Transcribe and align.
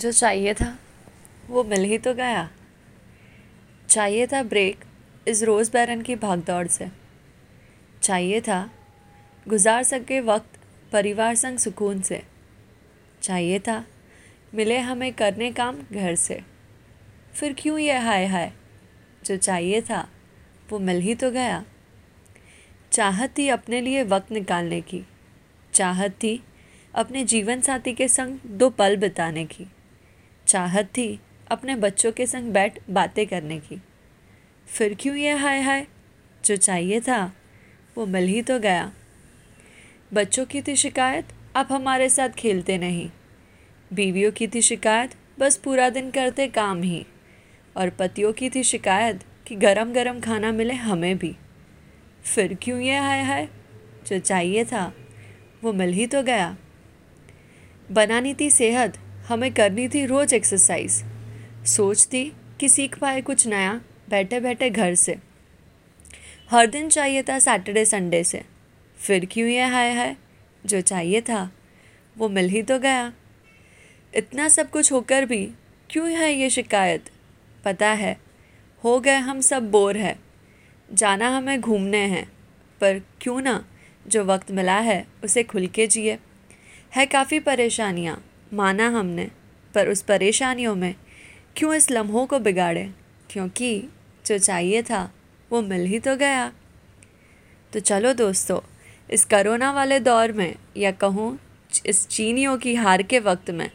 जो 0.00 0.12
चाहिए 0.12 0.54
था, 0.54 0.78
वो 1.48 1.64
मिल 1.64 1.84
ही 1.84 1.98
तो 1.98 2.14
गया। 2.14 2.50
चाहिए 3.88 4.26
था 4.26 4.42
ब्रेक 4.42 4.84
इस 5.28 5.42
रोज़ 5.42 5.72
बैरन 5.72 6.02
की 6.02 6.16
भागदौड़ 6.16 6.66
से। 6.66 6.88
चाहिए 8.02 8.40
था 8.40 8.70
गुजार 9.48 9.82
सके 9.82 10.20
वक्त 10.20 10.60
परिवार 10.92 11.34
संग 11.34 11.58
सुकून 11.58 12.00
से। 12.00 12.22
चाहिए 13.22 13.58
था 13.58 13.84
मिले 14.54 14.78
हमें 14.78 15.12
करने 15.12 15.52
काम 15.52 15.76
घर 15.92 16.14
से। 16.14 16.42
फिर 17.34 17.56
क्यों 17.58 17.78
ये 17.78 17.98
हाय 17.98 18.26
हाय? 18.26 18.52
जो 19.24 19.36
चाहिए 19.36 19.80
था, 19.80 20.08
वो 20.70 20.78
मिल 20.78 21.00
ही 21.00 21.14
तो 21.14 21.30
गया। 21.30 21.64
चाहत 22.92 23.38
थी 23.38 23.48
अपने 23.48 23.80
लिए 23.80 24.02
वक्त 24.02 24.32
निकालने 24.32 24.80
की। 24.80 25.04
चाहत 25.72 26.10
थी 26.10 26.44
अपने 26.94 27.24
जीवन 27.24 27.60
साथी 27.60 27.92
के 27.92 28.08
संग 28.08 28.38
दो 28.46 28.70
पल 28.70 28.96
बिताने 28.96 29.44
की। 29.44 29.66
चाहत 30.50 30.84
थी 30.84 31.20
अपने 31.50 31.76
बच्चों 31.76 32.12
के 32.12 32.26
संग 32.26 32.52
बैठ 32.52 32.78
बातें 32.90 33.26
करने 33.26 33.58
की। 33.58 33.82
फिर 34.66 34.96
क्यों 35.00 35.16
ये 35.16 35.32
हाय 35.32 35.60
हाय? 35.60 35.86
जो 36.44 36.56
चाहिए 36.56 37.00
था, 37.00 37.32
वो 37.96 38.06
मिल 38.06 38.24
ही 38.24 38.42
तो 38.42 38.58
गया। 38.58 38.92
बच्चों 40.14 40.44
की 40.44 40.62
थी 40.62 40.76
शिकायत 40.76 41.26
आप 41.56 41.68
हमारे 41.72 42.08
साथ 42.08 42.28
खेलते 42.28 42.78
नहीं। 42.78 43.10
बीवियों 43.92 44.32
की 44.32 44.46
थी 44.46 44.62
शिकायत, 44.62 45.14
बस 45.38 45.56
पूरा 45.56 45.90
दिन 45.90 46.10
करते 46.10 46.48
काम 46.48 46.82
ही। 46.82 47.06
और 47.76 47.90
पतियों 47.90 48.32
की 48.32 48.50
थी 48.50 48.62
शिकायत 48.62 49.24
कि 49.46 49.56
गरम 49.56 49.92
गरम 49.92 50.20
खाना 50.20 50.52
मिले 50.52 50.74
हमें 50.74 51.18
भी। 51.18 51.36
फिर 52.34 52.58
क्यों 52.62 52.80
ये 52.80 52.98
हाय 52.98 53.22
हाय? 53.22 53.48
जो 54.06 54.18
चाहिए 54.18 54.64
था, 54.64 54.94
वो 55.62 55.72
मिल 55.72 55.90
ही 55.90 56.06
तो 56.06 56.22
गया। 56.22 56.56
बनानी 57.92 58.34
थी 58.34 58.50
सेहत 58.50 58.98
हमें 59.30 59.54
करनी 59.54 59.88
थी 59.88 60.06
रोज़ 60.06 60.34
एक्सरसाइज 60.34 61.04
सोचती 61.66 62.32
कि 62.60 62.68
सीख 62.68 62.98
पाए 62.98 63.20
कुछ 63.20 63.46
नया 63.46 63.80
बैठे 64.08 64.40
बैठे 64.40 64.70
घर 64.70 64.94
से। 64.94 65.16
हर 66.50 66.66
दिन 66.66 66.88
चाहिए 66.88 67.22
था 67.22 67.38
सैटरडे 67.38 67.84
संडे 67.84 68.24
से। 68.24 68.42
फिर 68.98 69.28
क्यों 69.30 69.48
ये 69.48 69.64
हाय 69.64 69.92
हाय? 69.92 70.16
जो 70.66 70.80
चाहिए 70.80 71.20
था, 71.20 71.52
वो 72.18 72.28
मिल 72.28 72.48
ही 72.48 72.62
तो 72.62 72.78
गया। 72.78 73.12
इतना 74.14 74.48
सब 74.48 74.70
कुछ 74.70 74.92
होकर 74.92 75.24
भी 75.24 75.50
क्यों 75.90 76.10
है 76.10 76.32
ये 76.34 76.50
शिकायत? 76.50 77.04
पता 77.64 77.88
है, 77.88 78.20
हो 78.84 79.00
गए 79.00 79.16
हम 79.16 79.40
सब 79.40 79.70
बोर 79.70 79.96
है। 79.96 80.18
जाना 80.92 81.36
हमें 81.36 81.60
घूमने 81.60 82.04
हैं, 82.06 82.32
पर 82.80 83.00
क्यों 83.20 83.40
ना 83.40 83.64
जो 84.06 84.24
वक्त 84.24 84.50
मिला 84.50 84.78
है 84.80 85.06
उसे 85.24 85.42
खुल 85.42 85.66
के 85.66 85.86
जिए। 85.86 86.18
है 86.96 87.06
काफ़ी 87.06 87.40
परेशानियाँ 87.40 88.24
माना 88.54 88.88
हमने, 88.88 89.30
पर 89.74 89.88
उस 89.88 90.02
परेशानियों 90.02 90.74
में 90.74 90.94
क्यों 91.56 91.74
इस 91.74 91.90
लम्हों 91.90 92.26
को 92.26 92.38
बिगाड़े? 92.38 92.90
क्योंकि 93.30 93.88
जो 94.26 94.38
चाहिए 94.38 94.82
था, 94.82 95.12
वो 95.52 95.62
मिल 95.62 95.86
ही 95.86 95.98
तो 95.98 96.16
गया। 96.16 96.52
तो 97.72 97.80
चलो 97.80 98.12
दोस्तों, 98.12 98.60
इस 99.10 99.24
करोना 99.24 99.72
वाले 99.72 100.00
दौर 100.00 100.32
में, 100.32 100.56
या 100.76 100.90
कहूँ, 100.90 101.38
इस 101.86 102.08
चीनियों 102.08 102.58
की 102.58 102.74
हार 102.74 103.02
के 103.02 103.18
वक्त 103.18 103.50
में, 103.50 103.70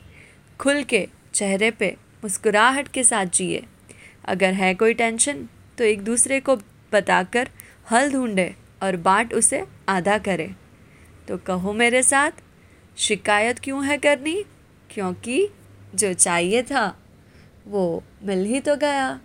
खुल 0.60 0.84
के 0.84 1.08
चेहरे 1.34 1.72
पे 1.72 1.96
मुस्कुराहट 2.24 2.88
के 2.88 3.04
साथ 3.04 3.26
जिए। 3.26 3.64
अगर 4.26 4.54
है 4.54 4.76
कोई 4.76 4.94
टेंशन 4.94 5.50
तो 5.78 5.84
एक 5.84 6.02
दूसरे 6.02 6.40
को 6.40 6.56
बताकर 6.92 7.50
हल 7.92 8.12
ढूंढे 8.12 8.56
और 8.84 8.96
बांट 8.96 9.34
उसे 9.34 9.66
आधा 9.90 10.18
करे। 10.18 10.52
तो 11.28 11.38
कहो 11.38 11.74
मेरे 11.74 12.04
साथ, 12.04 12.32
शिकायत 12.98 13.60
क्यों 13.60 13.86
है 13.86 13.98
करनी? 13.98 14.46
क्योंकि 14.92 15.50
जो 15.96 16.14
चाहिए 16.14 16.64
था 16.64 16.98
वो 17.68 18.04
मिल 18.24 18.46
ही 18.46 18.60
तो 18.60 18.76
गया। 18.76 19.20